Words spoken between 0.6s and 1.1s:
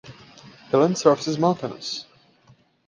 The land